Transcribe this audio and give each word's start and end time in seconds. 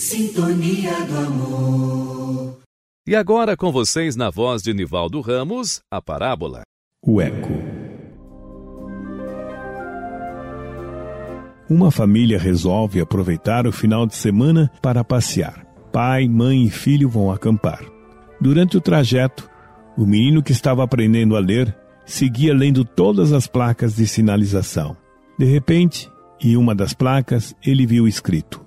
Sintonia 0.00 0.92
do 1.06 1.18
amor. 1.18 2.58
E 3.04 3.16
agora 3.16 3.56
com 3.56 3.72
vocês 3.72 4.14
na 4.14 4.30
voz 4.30 4.62
de 4.62 4.72
Nivaldo 4.72 5.20
Ramos, 5.20 5.80
a 5.90 6.00
parábola. 6.00 6.62
O 7.04 7.20
eco. 7.20 7.50
Uma 11.68 11.90
família 11.90 12.38
resolve 12.38 13.00
aproveitar 13.00 13.66
o 13.66 13.72
final 13.72 14.06
de 14.06 14.14
semana 14.14 14.70
para 14.80 15.02
passear. 15.02 15.66
Pai, 15.92 16.28
mãe 16.28 16.62
e 16.62 16.70
filho 16.70 17.08
vão 17.08 17.32
acampar. 17.32 17.84
Durante 18.40 18.76
o 18.76 18.80
trajeto, 18.80 19.50
o 19.96 20.06
menino 20.06 20.44
que 20.44 20.52
estava 20.52 20.84
aprendendo 20.84 21.34
a 21.34 21.40
ler 21.40 21.76
seguia 22.06 22.54
lendo 22.54 22.84
todas 22.84 23.32
as 23.32 23.48
placas 23.48 23.96
de 23.96 24.06
sinalização. 24.06 24.96
De 25.36 25.44
repente, 25.44 26.08
em 26.40 26.56
uma 26.56 26.72
das 26.72 26.94
placas, 26.94 27.52
ele 27.66 27.84
viu 27.84 28.06
escrito 28.06 28.64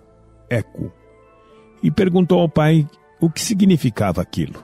Eco 0.49 0.91
e 1.81 1.89
perguntou 1.89 2.39
ao 2.39 2.49
pai 2.49 2.87
o 3.19 3.29
que 3.29 3.41
significava 3.41 4.21
aquilo. 4.21 4.63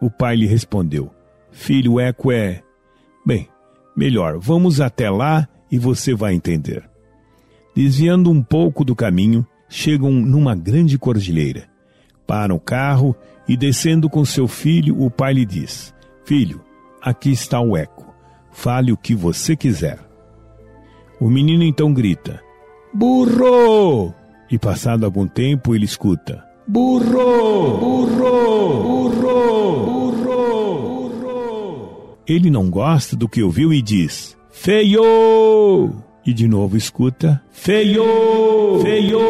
O 0.00 0.10
pai 0.10 0.36
lhe 0.36 0.46
respondeu: 0.46 1.10
Filho, 1.50 1.98
eco 1.98 2.30
é. 2.30 2.62
Bem, 3.24 3.48
melhor, 3.96 4.38
vamos 4.38 4.80
até 4.80 5.10
lá 5.10 5.48
e 5.70 5.78
você 5.78 6.14
vai 6.14 6.34
entender. 6.34 6.88
Desviando 7.74 8.30
um 8.30 8.42
pouco 8.42 8.84
do 8.84 8.94
caminho, 8.94 9.46
chegam 9.68 10.10
numa 10.10 10.54
grande 10.54 10.98
cordilheira. 10.98 11.68
Param 12.26 12.56
o 12.56 12.60
carro 12.60 13.16
e, 13.48 13.56
descendo 13.56 14.08
com 14.08 14.24
seu 14.24 14.48
filho, 14.48 15.00
o 15.02 15.10
pai 15.10 15.34
lhe 15.34 15.44
diz: 15.44 15.94
Filho, 16.24 16.60
aqui 17.02 17.30
está 17.30 17.60
o 17.60 17.76
eco. 17.76 18.14
Fale 18.50 18.92
o 18.92 18.96
que 18.96 19.14
você 19.14 19.54
quiser. 19.54 19.98
O 21.20 21.28
menino 21.28 21.62
então 21.62 21.92
grita: 21.92 22.42
Burro! 22.92 24.14
E 24.50 24.58
passado 24.58 25.04
algum 25.04 25.26
tempo 25.26 25.74
ele 25.74 25.84
escuta: 25.84 26.44
Burro! 26.66 27.78
Burro! 27.78 28.82
Burro! 28.82 29.84
Burro! 29.84 31.08
Burro! 31.08 32.18
Ele 32.26 32.50
não 32.50 32.70
gosta 32.70 33.16
do 33.16 33.28
que 33.28 33.42
ouviu 33.42 33.72
e 33.72 33.82
diz: 33.82 34.36
Feio! 34.50 35.92
E 36.24 36.32
de 36.32 36.46
novo 36.46 36.76
escuta: 36.76 37.42
Feio! 37.50 38.04
Feio! 38.82 39.20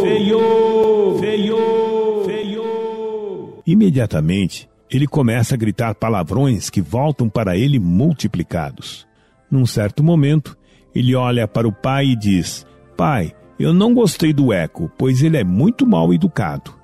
Feio! 0.00 1.18
Feio! 1.20 2.22
Feio! 2.24 3.62
Imediatamente 3.66 4.68
ele 4.90 5.06
começa 5.06 5.54
a 5.54 5.58
gritar 5.58 5.94
palavrões 5.94 6.68
que 6.68 6.80
voltam 6.80 7.28
para 7.28 7.56
ele 7.56 7.78
multiplicados. 7.78 9.06
Num 9.50 9.64
certo 9.64 10.04
momento, 10.04 10.56
ele 10.94 11.14
olha 11.14 11.48
para 11.48 11.66
o 11.66 11.72
pai 11.72 12.06
e 12.06 12.16
diz: 12.16 12.66
Pai, 12.96 13.34
eu 13.58 13.72
não 13.72 13.94
gostei 13.94 14.32
do 14.32 14.52
Eco, 14.52 14.90
pois 14.96 15.22
ele 15.22 15.36
é 15.36 15.44
muito 15.44 15.86
mal 15.86 16.12
educado. 16.12 16.74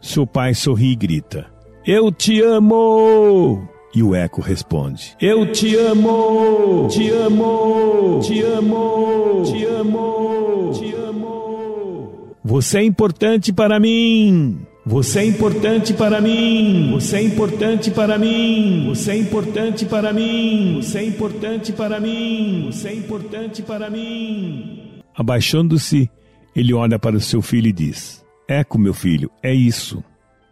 Seu 0.00 0.26
pai 0.26 0.54
sorri 0.54 0.92
e 0.92 0.96
grita: 0.96 1.46
Eu 1.86 2.12
te 2.12 2.40
amo! 2.40 3.68
E 3.94 4.02
o 4.02 4.14
Eco 4.14 4.40
responde: 4.40 5.16
Eu 5.20 5.50
te 5.50 5.74
amo! 5.76 6.86
Te 6.88 7.10
amo! 7.10 8.20
Te 8.22 8.42
amo! 8.42 9.42
Te 9.44 9.64
amo! 9.64 10.72
Te 10.72 10.94
amo! 10.94 12.36
Você 12.44 12.78
é 12.78 12.84
importante 12.84 13.52
para 13.52 13.80
mim! 13.80 14.60
Você 14.86 15.18
é 15.20 15.26
importante 15.26 15.92
para 15.92 16.20
mim! 16.20 16.92
Você 16.92 17.16
é 17.16 17.22
importante 17.22 17.90
para 17.90 18.18
mim! 18.18 18.86
Você 18.88 19.10
é 19.10 19.16
importante 19.16 19.84
para 19.84 20.12
mim! 20.12 20.80
Você 20.80 20.98
é 20.98 21.04
importante 21.04 21.72
para 21.72 22.00
mim! 22.00 22.70
Você 22.70 22.88
é 22.88 22.94
importante 22.94 23.62
para 23.62 23.90
mim! 23.90 25.00
Abaixando-se, 25.14 26.08
ele 26.54 26.74
olha 26.74 26.98
para 26.98 27.16
o 27.16 27.20
seu 27.20 27.40
filho 27.42 27.68
e 27.68 27.72
diz: 27.72 28.24
Eco, 28.48 28.78
meu 28.78 28.94
filho, 28.94 29.30
é 29.42 29.52
isso. 29.52 30.02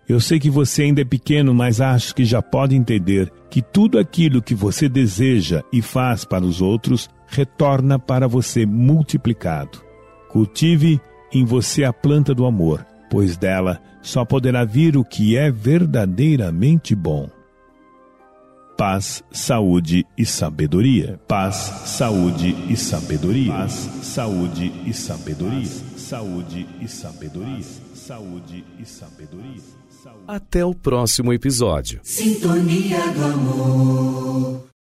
Eu 0.08 0.20
sei 0.20 0.38
que 0.38 0.48
você 0.48 0.82
ainda 0.82 1.00
é 1.00 1.04
pequeno, 1.04 1.52
mas 1.52 1.80
acho 1.80 2.14
que 2.14 2.24
já 2.24 2.40
pode 2.40 2.76
entender 2.76 3.32
que 3.50 3.60
tudo 3.60 3.98
aquilo 3.98 4.40
que 4.40 4.54
você 4.54 4.88
deseja 4.88 5.64
e 5.72 5.82
faz 5.82 6.24
para 6.24 6.44
os 6.44 6.62
outros 6.62 7.10
retorna 7.26 7.98
para 7.98 8.28
você 8.28 8.64
multiplicado. 8.64 9.82
Cultive 10.28 11.00
em 11.32 11.44
você 11.44 11.82
a 11.82 11.92
planta 11.92 12.32
do 12.32 12.46
amor, 12.46 12.86
pois 13.10 13.36
dela 13.36 13.80
só 14.00 14.24
poderá 14.24 14.64
vir 14.64 14.96
o 14.96 15.04
que 15.04 15.36
é 15.36 15.50
verdadeiramente 15.50 16.94
bom 16.94 17.28
paz, 18.76 19.24
saúde 19.32 20.06
e 20.16 20.26
sabedoria. 20.26 21.18
Paz, 21.26 21.56
saúde 21.86 22.54
e 22.68 22.76
sabedoria. 22.76 23.52
Paz, 23.52 23.72
saúde 24.02 24.72
e 24.86 24.92
sabedoria. 24.92 25.66
Saúde 25.96 26.66
e 26.80 26.88
sabedoria. 26.88 27.64
Saúde 27.94 28.64
e 28.78 28.84
sabedoria. 28.84 29.62
Até 30.28 30.64
o 30.64 30.74
próximo 30.74 31.32
episódio. 31.32 32.00
Sintonia 32.02 33.00
do 33.12 33.24
amor. 33.24 34.66